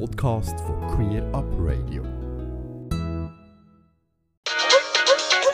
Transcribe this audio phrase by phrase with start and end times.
[0.00, 2.02] Podcast von Queer Up Radio.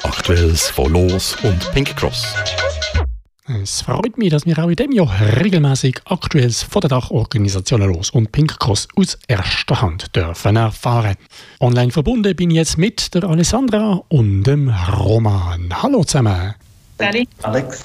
[0.02, 2.34] Aktuelles von Los und Pink Cross.
[3.62, 8.10] Es freut mich, dass wir auch in diesem Jahr regelmäßig Aktuelles von der Dachorganisation Los
[8.10, 11.16] und Pink Cross aus erster Hand dürfen erfahren.
[11.60, 15.82] Online verbunden bin ich jetzt mit der Alessandra und dem Roman.
[15.82, 16.54] Hallo zusammen.
[16.98, 17.28] Salut.
[17.42, 17.84] Alex.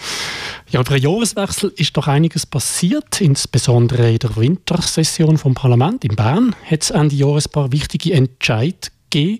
[0.76, 6.18] Ja, über den Jahreswechsel ist doch einiges passiert, insbesondere in der Wintersession vom Parlament in
[6.18, 9.40] Bern hat es Ende Jahres ein paar wichtige Entscheidungen gegeben.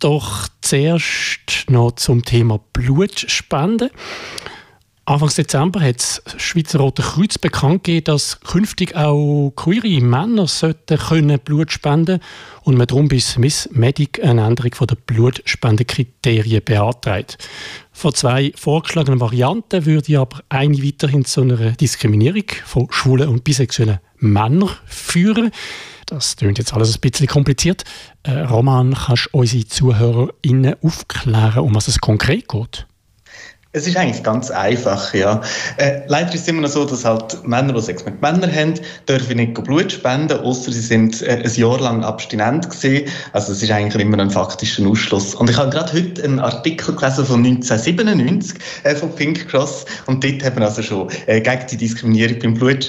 [0.00, 3.92] Doch zuerst noch zum Thema Blutspende.
[5.10, 10.98] Anfang Dezember hat das Schweizer Rote Kreuz bekannt gegeben, dass künftig auch queere Männer sollten
[10.98, 12.20] können Blut spenden
[12.62, 17.38] und man darum bis Miss Medic eine Änderung der Blutspendekriterien beantragt.
[17.90, 23.98] Von zwei vorgeschlagenen Varianten würde aber eine weiterhin zu einer Diskriminierung von schwulen und bisexuellen
[24.18, 25.50] Männern führen.
[26.06, 27.82] Das klingt jetzt alles ein bisschen kompliziert.
[28.22, 32.86] Äh, Roman, kannst du unsere ZuhörerInnen aufklären, um was es konkret geht?
[33.72, 35.40] Es ist eigentlich ganz einfach, ja.
[35.76, 38.74] Äh, leider ist es immer noch so, dass halt Männer, die Sex mit Männern haben,
[39.08, 43.08] dürfen nicht Blut spenden, außer sie sind äh, ein Jahr lang abstinent gewesen.
[43.32, 45.36] Also es ist eigentlich immer ein faktischer Ausschluss.
[45.36, 50.24] Und ich habe gerade heute einen Artikel gelesen von 1997 äh, von Pink Cross und
[50.24, 52.88] dort haben wir also schon äh, gegen die Diskriminierung beim Blut,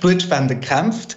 [0.00, 1.16] Blutspenden gekämpft.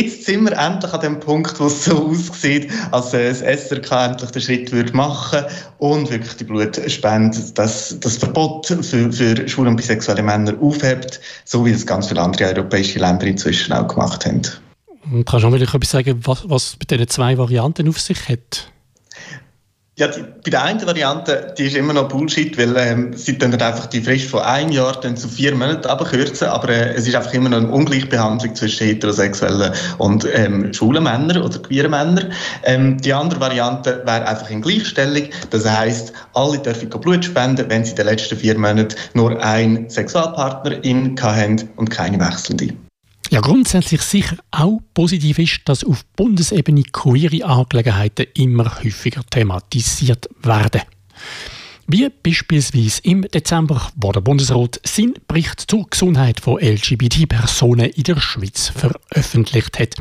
[0.00, 4.30] Jetzt sind wir endlich an dem Punkt, wo es so aussieht, als das SRK endlich
[4.30, 5.44] den Schritt würde machen
[5.78, 11.66] und wirklich die Blutspende, das, das Verbot für, für schwule und bisexuelle Männer aufhebt, so
[11.66, 14.42] wie es ganz viele andere europäische Länder inzwischen auch gemacht haben.
[15.10, 18.70] Und kannst du noch etwas sagen, was, was mit diesen zwei Varianten auf sich hat?
[19.98, 23.52] Ja, die, bei der einen Variante, die ist immer noch Bullshit, weil ähm, sie dann
[23.60, 27.16] einfach die Frist von einem Jahr dann zu vier Monaten abkürzen, aber äh, es ist
[27.16, 32.32] einfach immer noch eine Ungleichbehandlung zwischen heterosexuellen und ähm, schwulen Männern oder queeren Männern.
[32.62, 37.84] Ähm, die andere Variante wäre einfach in Gleichstellung, das heisst, alle dürfen Blut spenden, wenn
[37.84, 42.72] sie in den letzten vier Monaten nur einen Sexualpartnerin haben und keine wechselnde.
[43.30, 50.80] Ja, grundsätzlich sicher auch positiv ist, dass auf Bundesebene queere Angelegenheiten immer häufiger thematisiert werden.
[51.90, 58.20] Wie beispielsweise im Dezember, wo der Bundesrat seinen Bericht zur Gesundheit von LGBT-Personen in der
[58.20, 59.94] Schweiz veröffentlicht hat.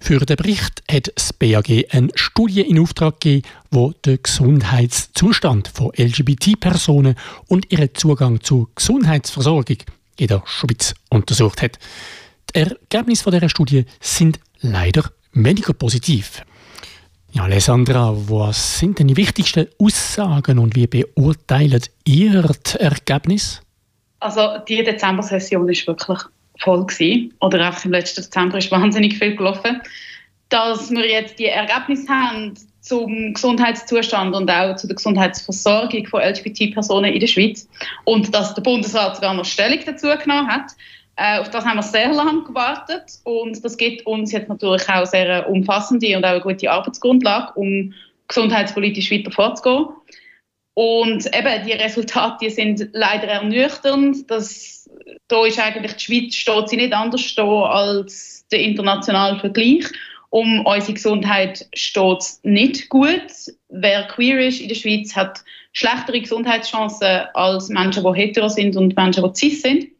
[0.00, 5.92] Für den Bericht hat das BAG eine Studie in Auftrag gegeben, die den Gesundheitszustand von
[5.96, 7.14] LGBT-Personen
[7.46, 9.78] und ihren Zugang zur Gesundheitsversorgung
[10.16, 11.78] in der Schweiz untersucht hat.
[12.54, 16.42] Die Ergebnisse dieser Studie sind leider weniger positiv.
[17.32, 23.62] Ja, Alessandra, was sind denn die wichtigsten Aussagen und wie beurteilt ihr das Ergebnis?
[24.20, 26.18] Also die Dezember-Session war wirklich
[26.58, 27.34] voll gewesen.
[27.40, 29.80] oder einfach im letzten Dezember ist wahnsinnig viel gelaufen.
[30.50, 32.52] Dass wir jetzt die Ergebnisse haben
[32.82, 37.66] zum Gesundheitszustand und auch zu der Gesundheitsversorgung von LGBT-Personen in der Schweiz
[38.04, 40.72] und dass der Bundesrat sogar noch Stellung dazu genommen hat,
[41.16, 45.48] auf das haben wir sehr lange gewartet und das gibt uns jetzt natürlich auch sehr
[45.48, 47.92] umfassende und auch eine gute Arbeitsgrundlage, um
[48.28, 49.88] gesundheitspolitisch weiter vorzugehen.
[50.74, 54.30] Und eben, die Resultate die sind leider ernüchternd.
[54.30, 54.88] Das,
[55.28, 59.84] da ist eigentlich die Schweiz steht sie nicht anders da als der internationale Vergleich.
[60.30, 63.26] Um unsere Gesundheit steht es nicht gut.
[63.68, 68.96] Wer queer ist in der Schweiz, hat schlechtere Gesundheitschancen als Menschen, die hetero sind und
[68.96, 69.91] Menschen, die cis sind.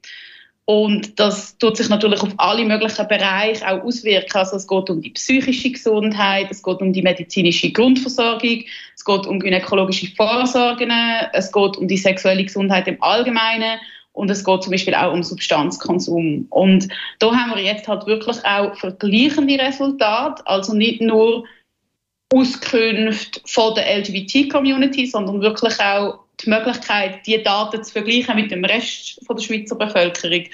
[0.73, 4.39] Und das tut sich natürlich auf alle möglichen Bereiche auch auswirken.
[4.39, 8.65] Also es geht um die psychische Gesundheit, es geht um die medizinische Grundversorgung,
[8.97, 10.91] es geht um gynäkologische Vorsorgen,
[11.35, 13.81] es geht um die sexuelle Gesundheit im Allgemeinen
[14.13, 16.47] und es geht zum Beispiel auch um Substanzkonsum.
[16.49, 21.45] Und da haben wir jetzt halt wirklich auch vergleichende Resultate, also nicht nur
[22.33, 28.65] Auskünfte von der LGBT-Community, sondern wirklich auch die Möglichkeit, diese Daten zu vergleichen mit dem
[28.65, 30.45] Rest von der Schweizer Bevölkerung.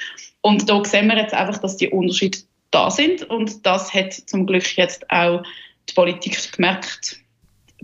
[0.42, 2.38] Und da sehen wir jetzt einfach, dass die Unterschiede
[2.70, 5.42] da sind und das hat zum Glück jetzt auch
[5.88, 7.18] die Politik gemerkt.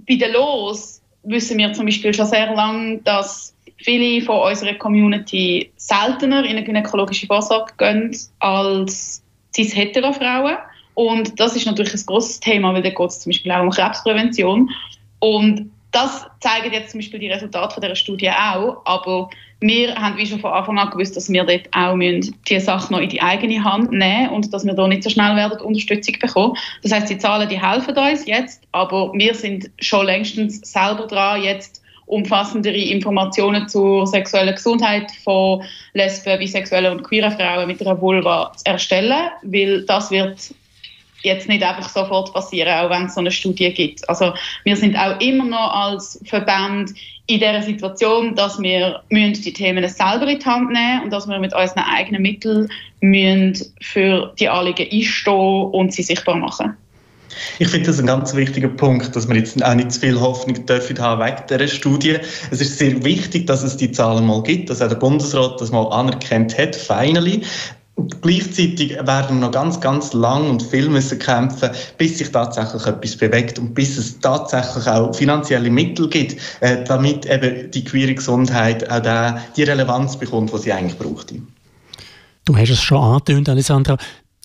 [0.06, 5.72] Bei den Los wissen wir zum Beispiel schon sehr lange, dass viele von unserer Community
[5.76, 9.22] seltener in eine gynäkologische Vorsorge gehen als
[9.54, 10.56] cis-hetero-Frauen.
[10.94, 13.70] Und das ist natürlich ein großes Thema, weil da geht es zum Beispiel auch um
[13.70, 14.70] Krebsprävention.
[15.18, 18.82] Und das zeigen jetzt zum Beispiel die Resultate dieser Studie auch.
[18.84, 19.30] Aber
[19.60, 22.92] wir haben wie schon von Anfang an gewusst, dass wir dort auch müssen die Sache
[22.92, 26.16] noch in die eigene Hand nehmen und dass wir da nicht so schnell werden Unterstützung
[26.20, 26.56] bekommen.
[26.82, 31.42] Das heißt, die Zahlen, die helfen uns jetzt, aber wir sind schon längstens selber dran,
[31.42, 35.62] jetzt umfassendere Informationen zur sexuellen Gesundheit von
[35.94, 40.54] Lesben, bisexuellen und queeren Frauen mit einer Vulva zu erstellen, weil das wird
[41.24, 44.08] jetzt nicht einfach sofort passieren, auch wenn es so eine Studie gibt.
[44.08, 44.32] Also
[44.64, 46.92] wir sind auch immer noch als Verband
[47.26, 51.38] in der Situation, dass wir die Themen selber in die Hand nehmen und dass wir
[51.38, 52.68] mit unseren eigenen Mitteln
[53.80, 56.76] für die Anliegen einstehen und sie sichtbar machen.
[57.58, 60.66] Ich finde das ein ganz wichtiger Punkt, dass wir jetzt auch nicht zu viel Hoffnung
[60.66, 62.18] dürfen haben wegen dieser Studie.
[62.50, 65.72] Es ist sehr wichtig, dass es die Zahlen mal gibt, dass auch der Bundesrat das
[65.72, 67.42] mal anerkannt hat, finally.
[67.96, 72.86] Und gleichzeitig werden wir noch ganz, ganz lang und viel müssen kämpfen, bis sich tatsächlich
[72.86, 78.14] etwas bewegt und bis es tatsächlich auch finanzielle Mittel gibt, äh, damit eben die queere
[78.14, 81.32] Gesundheit auch da die Relevanz bekommt, die sie eigentlich braucht.
[82.44, 83.96] Du hast es schon angetönt, Alessandra.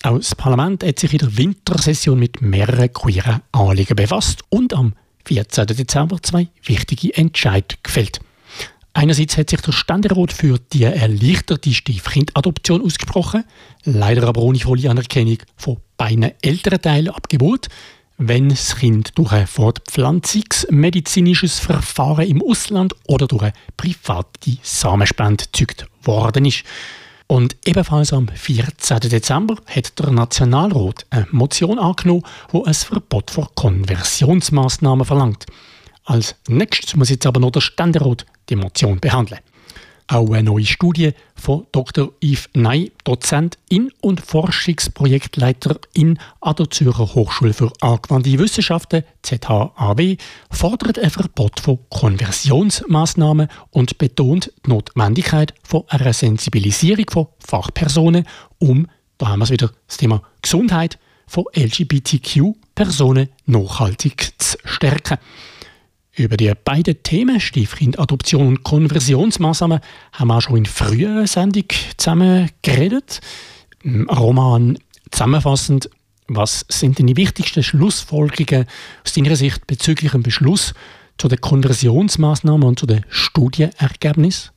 [0.04, 4.94] Auch das Parlament hat sich in der Wintersession mit mehreren queeren Anliegen befasst und am
[5.26, 5.66] 14.
[5.66, 8.20] Dezember zwei wichtige Entscheidungen gefällt.
[8.92, 13.44] Einerseits hat sich der Ständerat für die erleichterte Stiefkindadoption ausgesprochen,
[13.84, 17.68] leider aber ohne volle Anerkennung von beiden Elternteilen abgebot,
[18.18, 25.86] wenn das Kind durch ein fortpflanzungsmedizinisches Verfahren im Ausland oder durch eine private Samenspende gezeugt
[26.02, 26.64] worden ist.
[27.28, 29.00] Und ebenfalls am 14.
[29.00, 35.46] Dezember hat der Nationalrat eine Motion angenommen, die ein Verbot von Konversionsmaßnahmen verlangt.
[36.10, 39.38] Als nächstes muss jetzt aber noch der Ständerat die Motion behandeln.
[40.08, 42.10] Auch eine neue Studie von Dr.
[42.20, 50.16] Yves Ney, Dozent in und Forschungsprojektleiter in an der Zürcher Hochschule für angewandte Wissenschaften ZHAW
[50.50, 58.26] fordert ein Verbot von Konversionsmaßnahmen und betont die Notwendigkeit von einer Sensibilisierung von Fachpersonen,
[58.58, 60.98] um, da haben wir es wieder, das Thema Gesundheit
[61.28, 65.18] von LGBTQ-Personen nachhaltig zu stärken.
[66.14, 69.80] Über die beiden Themen, Stiefkindadoption und Konversionsmaßnahmen,
[70.12, 73.20] haben wir auch schon in früheren Sendungen zusammen geredet.
[73.84, 74.78] Roman,
[75.10, 75.88] zusammenfassend,
[76.26, 78.66] was sind denn die wichtigsten Schlussfolgerungen
[79.04, 80.74] aus deiner Sicht bezüglich dem Beschluss
[81.16, 84.50] zu den Konversionsmaßnahmen und zu den Studienergebnissen?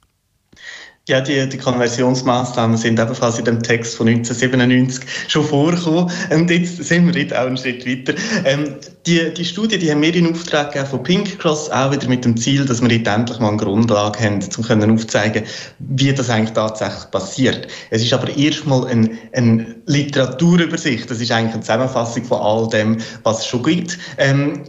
[1.09, 6.09] Ja, die, die Konversionsmaßnahmen sind ebenfalls in dem Text von 1997 schon vorgekommen.
[6.29, 8.17] Und jetzt sind wir jetzt auch einen Schritt weiter.
[8.45, 12.07] Ähm, die, die Studie, die haben wir in Auftrag gegeben von Pink Cross, auch wieder
[12.07, 15.43] mit dem Ziel, dass wir jetzt endlich mal eine Grundlage haben, um können aufzeigen,
[15.79, 17.67] wie das eigentlich tatsächlich passiert.
[17.89, 21.11] Es ist aber erstmal eine, eine Literaturübersicht.
[21.11, 23.99] Das ist eigentlich eine Zusammenfassung von all dem, was es schon gibt.
[24.17, 24.63] Ähm,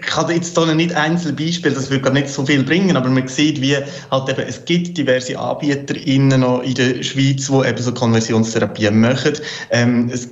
[0.00, 3.08] ich kann jetzt hier nicht einzelne Beispiele, das würde gar nicht so viel bringen, aber
[3.08, 7.78] man sieht, wie halt eben, es gibt diverse AnbieterInnen noch in der Schweiz, die eben
[7.78, 9.32] so Konversionstherapien machen.
[9.70, 10.28] Ähm, es,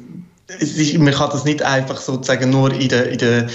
[0.60, 3.46] es ist, man kann das nicht einfach sozusagen nur in der, in der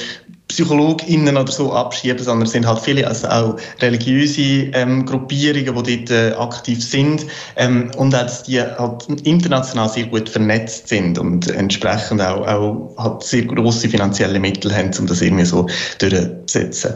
[0.52, 6.06] PsychologInnen oder so abschieben, sondern es sind halt viele, also auch religiöse ähm, Gruppierungen, die
[6.06, 7.26] dort äh, aktiv sind
[7.56, 12.98] ähm, und auch, dass die halt international sehr gut vernetzt sind und entsprechend auch, auch
[12.98, 15.68] halt sehr grosse finanzielle Mittel haben, um das irgendwie so
[16.00, 16.96] durchzusetzen.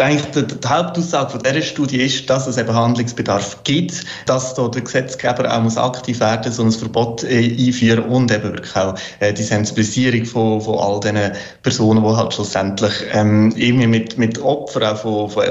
[0.00, 4.68] Eigentlich die, die Hauptaussage von dieser Studie ist, dass es eben Handlungsbedarf gibt, dass da
[4.68, 8.94] der Gesetzgeber auch muss aktiv werden, so ein Verbot äh, einführen und eben wirklich auch
[9.18, 14.18] äh, die Sensibilisierung von, von all diesen Personen, die halt schlussendlich wirklich ähm, irgendwie mit,
[14.18, 15.44] mit Opfern von, von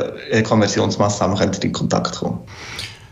[0.43, 2.39] Konversionsmaßnahmen in Kontakt kommen.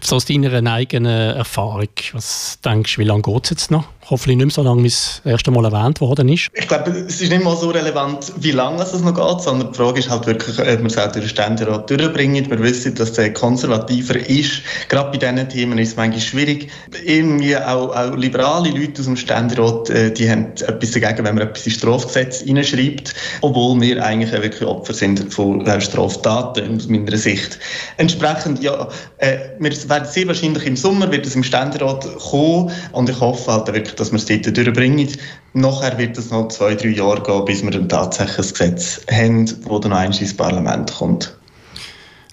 [0.02, 3.86] So aus deiner eigenen Erfahrung, was denkst du, wie lange geht es jetzt noch?
[4.10, 6.50] Hoffentlich nicht mehr so lange, wie es das erste Mal erwähnt worden ist.
[6.54, 9.78] Ich glaube, es ist nicht mal so relevant, wie lange es noch geht, sondern die
[9.78, 12.50] Frage ist halt wirklich, ob man es auch durch den Ständerat durchbringt.
[12.50, 14.62] Wir wissen, dass der konservativer ist.
[14.90, 16.70] Gerade bei diesen Themen ist es manchmal schwierig.
[17.04, 21.48] Irgendwie auch, auch liberale Leute aus dem Ständerat, äh, die haben etwas dagegen, wenn man
[21.48, 27.18] etwas ins Strafgesetz hineinschreibt, obwohl wir eigentlich wirklich Opfer sind von äh, Straftaten aus meiner
[27.18, 27.60] Sicht.
[27.98, 33.10] Entsprechend, ja, äh, wir werden sehr wahrscheinlich im Sommer wird es im Ständerat kommen und
[33.10, 35.10] ich hoffe halt wirklich, dass wir es dort durchbringen.
[35.54, 39.46] Nachher wird es noch zwei, drei Jahre gehen, bis wir dann tatsächlich ein Gesetz haben,
[39.46, 41.38] das dann noch einmal ins Parlament kommt.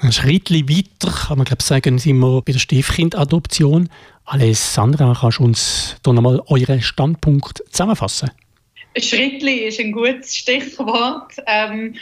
[0.00, 3.88] Ein Schritt weiter kann man glaube sagen, sind wir bei der Stiefkindadoption.
[4.24, 8.30] Alessandra, kannst du uns da nochmal euren Standpunkt zusammenfassen?
[8.96, 11.34] Schrittli ist ein gutes Stichwort.
[11.46, 11.94] Ähm,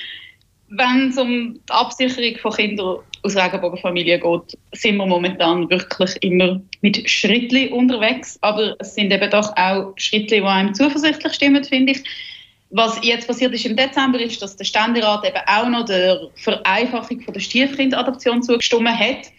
[0.69, 6.61] wenn es um die Absicherung von Kindern aus Regenbogenfamilien geht, sind wir momentan wirklich immer
[6.81, 8.39] mit Schrittli unterwegs.
[8.41, 12.05] Aber es sind eben doch auch Schrittli, die einem zuversichtlich stimmen, finde ich.
[12.71, 17.21] Was jetzt passiert ist im Dezember, ist, dass der Ständerat eben auch noch der Vereinfachung
[17.21, 19.33] von der Stiefkindadoption zugestimmt hat.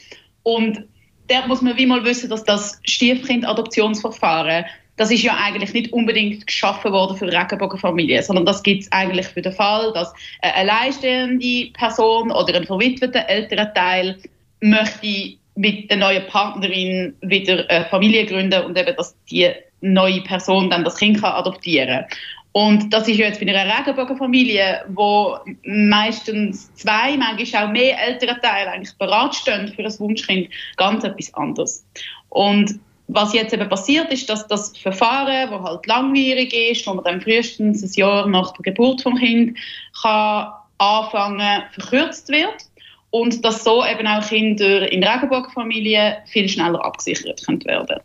[0.43, 0.85] Und
[1.27, 4.65] da muss man wie mal wissen, dass das Stiefkindadoptionsverfahren
[5.01, 9.25] das ist ja eigentlich nicht unbedingt geschaffen worden für Regenbogenfamilien, sondern das gibt es eigentlich
[9.27, 14.19] für den Fall, dass eine alleinstehende Person oder ein verwitweter älterer Teil
[14.59, 20.69] möchte mit der neuen Partnerin wieder eine Familie gründen und eben, dass die neue Person
[20.69, 22.05] dann das Kind kann adoptieren
[22.53, 28.39] Und das ist ja jetzt bei einer Regenbogenfamilie, wo meistens zwei, manchmal auch mehr ältere
[28.41, 31.85] Teile eigentlich bereitstehen für ein Wunschkind, ganz etwas anderes.
[32.29, 37.03] Und was jetzt eben passiert, ist, dass das Verfahren, das halt langwierig ist, wo man
[37.03, 39.57] dann frühestens ein Jahr nach der Geburt vom Kind
[40.01, 42.70] kann anfangen, verkürzt wird
[43.11, 48.01] und dass so eben auch Kinder in Regenbogenfamilien viel schneller abgesichert können werden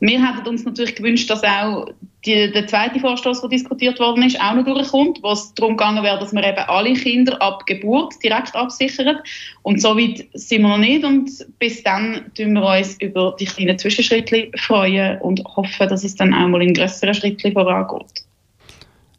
[0.00, 1.88] wir hätten uns natürlich gewünscht, dass auch
[2.24, 6.02] die, der zweite Vorstoß, der diskutiert worden ist, auch noch durchkommt, wo es darum gegangen
[6.02, 9.22] wäre, dass man eben alle Kinder ab Geburt direkt absichert.
[9.62, 11.04] Und so weit sind wir noch nicht.
[11.04, 16.14] Und bis dann tun wir uns über die kleinen Zwischenschritte freuen und hoffen, dass es
[16.14, 18.24] dann auch mal in größeren Schritten vorangeht.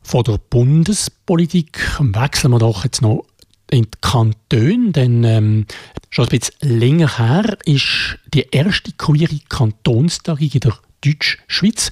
[0.04, 3.24] Von der Bundespolitik wechseln wir doch jetzt noch
[3.72, 5.66] in die Kantone, denn ähm,
[6.10, 11.92] schon ein bisschen länger her ist die erste queere Kantonstagung in der Deutschschweiz,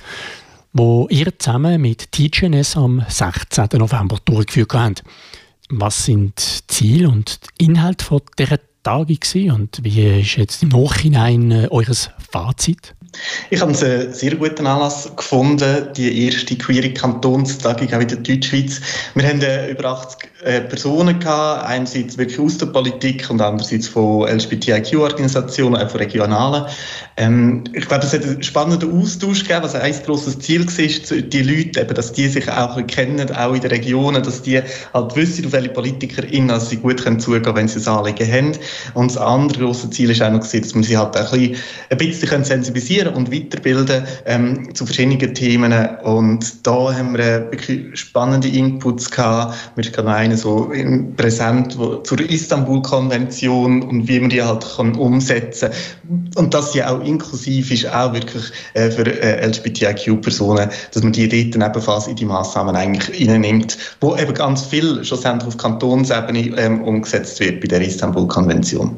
[0.74, 3.70] wo ihr zusammen mit TGNS am 16.
[3.74, 5.04] November durchgeführt habt.
[5.70, 9.18] Was sind Ziele und Inhalte von dieser Tagung
[9.52, 12.96] und wie ist jetzt im Nachhinein äh, eures Fazit?
[13.50, 18.82] Ich habe einen sehr guten Anlass gefunden, die erste queere Kantonstagung auch in der Deutschschweiz.
[19.16, 23.90] Wir haben äh, über 80 äh, Personen gehabt, einerseits wirklich aus der Politik und andererseits
[23.90, 26.66] von LGBTIQ-Organisationen, auch von regionalen.
[27.18, 31.42] Ähm, ich glaube, es hat einen spannenden Austausch gegeben, was ein grosses Ziel war, die
[31.42, 34.62] Leute, eben, dass die sich auch kennen, auch in den Regionen, dass die
[34.94, 38.52] halt wissen, auf welche PolitikerInnen sie gut können zugehen wenn sie ein Anliegen haben.
[38.94, 41.56] Und das andere grosse Ziel ist auch noch, dass man sie halt ein bisschen,
[41.90, 45.74] ein bisschen sensibilisieren und weiterbilden ähm, zu verschiedenen Themen.
[46.04, 49.58] Und da haben wir wirklich spannende Inputs gehabt.
[49.76, 49.84] Wir
[50.30, 50.72] einen so
[51.18, 55.70] präsent wo, zur Istanbul-Konvention und wie man die halt kann umsetzen.
[56.36, 58.44] Und dass sie auch inklusiv ist, auch wirklich
[58.74, 64.16] äh, für äh, LGBTIQ-Personen, dass man die dort ebenfalls in die Massnahmen eigentlich nimmt, wo
[64.16, 68.98] eben ganz viel schlussendlich auf Kantonsebene ähm, umgesetzt wird bei der Istanbul-Konvention.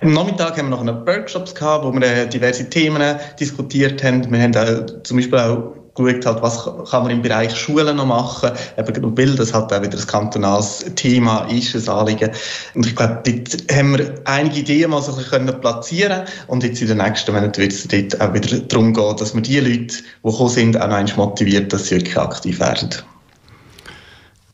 [0.00, 3.02] Am Nachmittag haben wir noch eine Workshops gehabt, wo wir äh, diverse Themen
[3.38, 4.30] diskutiert haben.
[4.30, 8.06] Wir haben auch, zum Beispiel auch geschaut, halt, was kann man im Bereich Schulen noch
[8.06, 12.30] machen, eben, weil das halt auch wieder ein kantonales Thema ist, ein Anliegen.
[12.74, 16.80] Und ich glaube, dort haben wir einige Ideen mal so ein bisschen platzieren und jetzt
[16.80, 19.96] in den nächsten Monaten wird es dort auch wieder darum gehen, dass wir die Leute,
[19.96, 22.90] die gekommen sind, auch noch motiviert, dass sie wirklich aktiv werden.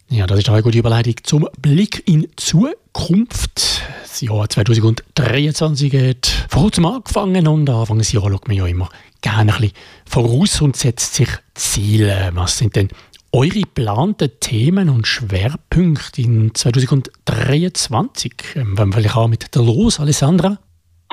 [0.08, 3.82] Ja, das ist eine gute Überleitung zum Blick in Zukunft.
[4.02, 8.88] Das Jahr 2023 hat vor kurzem angefangen und Anfang des Jahres schaut man ja immer
[9.20, 9.76] gerne ein bisschen
[10.08, 12.30] voraus und setzt sich Ziele.
[12.34, 12.88] Was sind denn
[13.32, 18.32] eure geplanten Themen und Schwerpunkte in 2023?
[18.54, 20.58] Ähm, wenn wir vielleicht auch mit der los, Alessandra?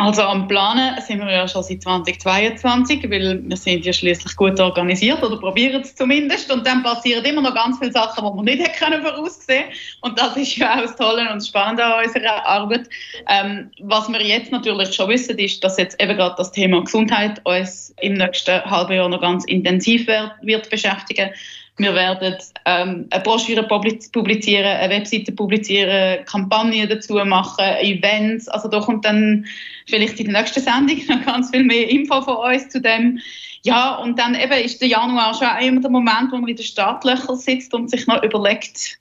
[0.04, 4.60] Also am Planen sind wir ja schon seit 2022, weil wir sind ja schließlich gut
[4.60, 6.52] organisiert oder probieren es zumindest.
[6.52, 9.64] Und dann passieren immer noch ganz viele Sachen, die wir nicht hätten können voraussehen.
[10.02, 12.90] Und das ist ja auch das Tolle und Spannende an unserer Arbeit.
[13.30, 17.40] Ähm, was wir jetzt natürlich schon wissen, ist, dass jetzt eben gerade das Thema Gesundheit
[17.46, 21.30] uns im nächsten halben Jahr noch ganz intensiv wird, wird beschäftigen.
[21.78, 28.48] Wir werden ähm, eine Broschüre publizieren, eine Webseite publizieren, Kampagnen dazu machen, Events.
[28.48, 29.46] Also da kommt dann
[29.88, 33.20] vielleicht in der nächsten Sendung noch ganz viel mehr Info von uns zu dem.
[33.64, 36.66] Ja, und dann eben ist der Januar schon immer der Moment, wo man in den
[36.66, 39.00] Startlöchern sitzt und sich noch überlegt,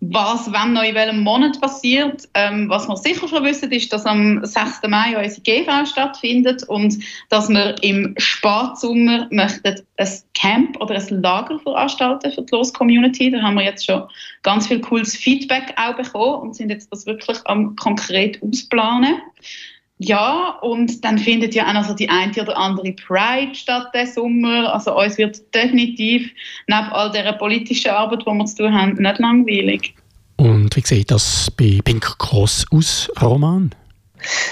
[0.00, 2.28] was wann noch in welchem Monat passiert.
[2.34, 4.82] Ähm, was wir sicher schon wissen, ist, dass am 6.
[4.86, 6.98] Mai unsere GV stattfindet und
[7.30, 13.30] dass wir im Spatsommer möchten ein Camp oder ein Lager veranstalten für die Los Community.
[13.30, 14.04] Da haben wir jetzt schon
[14.42, 19.16] ganz viel cooles Feedback auch bekommen und sind jetzt das wirklich am konkret ausplanen.
[19.98, 24.06] Ja, und dann findet ja auch noch so die eine oder andere Pride statt der
[24.06, 24.72] Sommer.
[24.72, 26.30] Also uns wird definitiv
[26.68, 29.94] neben all der politischen Arbeit, die wir zu tun haben, nicht langweilig.
[30.36, 33.74] Und wie sieht das bei Pink Cross aus, Roman?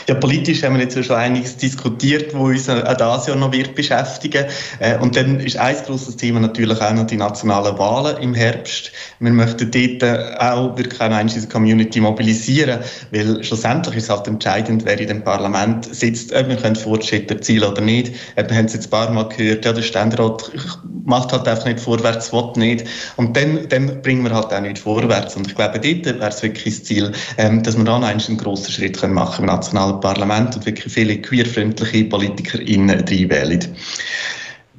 [0.09, 3.75] Ja, politisch haben wir jetzt schon einiges diskutiert, wo uns auch dieses Jahr noch wird
[3.75, 4.45] beschäftigen.
[4.79, 8.93] Äh, und dann ist ein grosses Thema natürlich auch noch die nationalen Wahlen im Herbst.
[9.19, 12.81] Wir möchten dort auch wirklich auch diese Community mobilisieren,
[13.11, 17.71] weil schlussendlich ist es halt entscheidend, wer in dem Parlament sitzt, ob wir Fortschritte erzielen
[17.71, 18.13] oder nicht.
[18.37, 20.53] Wir haben es jetzt ein paar Mal gehört, ja, der Ständerat
[21.05, 22.85] macht halt einfach nicht vorwärts, will nicht.
[23.17, 25.37] Und dann, dann bringen wir halt auch nicht vorwärts.
[25.37, 28.73] Und ich glaube, dort wäre es wirklich das Ziel, ähm, dass wir dann einen grossen
[28.73, 33.77] Schritt machen können nationalen Parlament und wirklich viele queerfreundliche PolitikerInnen reinwählen.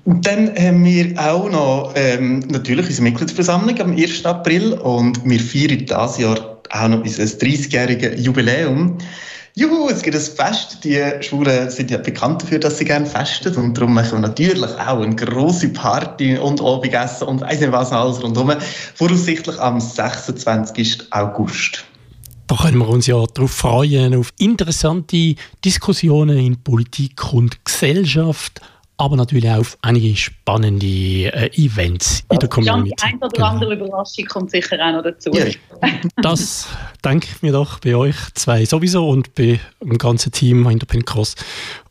[0.05, 4.25] Und dann haben wir auch noch ähm, natürlich unsere Mitgliedsversammlung am 1.
[4.25, 8.97] April und wir feiern dieses Jahr auch noch unser 30-jähriges Jubiläum.
[9.57, 10.83] Juhu, es gibt ein Fest.
[10.83, 13.55] Die Schwulen sind ja bekannt dafür, dass sie gerne festen.
[13.55, 17.91] Und darum machen wir natürlich auch eine grosse Party und Abendessen und weiss nicht was
[17.91, 18.53] alles rundherum.
[18.93, 21.11] Voraussichtlich am 26.
[21.11, 21.83] August.
[22.47, 28.61] Da können wir uns ja darauf freuen, auf interessante Diskussionen in Politik und Gesellschaft
[28.97, 32.89] aber natürlich auch auf einige spannende äh, Events in der Community.
[32.89, 33.47] Ja, die ein oder genau.
[33.47, 35.29] andere Überraschung kommt sicher auch noch dazu.
[35.33, 35.45] Ja.
[36.21, 36.67] das
[37.05, 41.35] denke ich mir doch bei euch zwei sowieso und bei dem ganzen Team hinter Pincross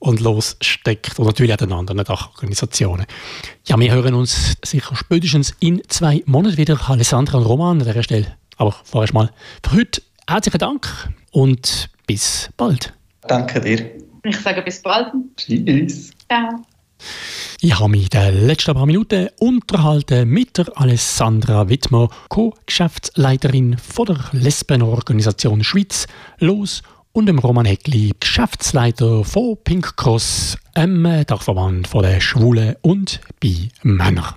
[0.00, 3.06] und lossteckt und natürlich auch den anderen Dachorganisationen.
[3.66, 6.76] Ja, wir hören uns sicher spätestens in zwei Monaten wieder.
[6.90, 8.36] Alessandra und Roman an dieser Stelle.
[8.56, 9.30] Aber vorerst mal
[9.62, 10.88] für heute herzlichen Dank
[11.32, 12.92] und bis bald.
[13.22, 13.90] Danke dir.
[14.24, 15.12] Ich sage bis bald.
[15.36, 16.10] Tschüss.
[16.28, 16.62] Ciao.
[17.60, 24.18] Ich habe mich in den letzten paar Minuten unterhalten mit der Alessandra Wittmer, Co-Geschäftsleiterin der
[24.32, 26.06] Lesbenorganisation Schweiz,
[26.38, 33.70] Los und dem Roman Heckli, Geschäftsleiter von Pink Cross, einem Dachverband der Schwulen und bi
[33.82, 34.36] Männer.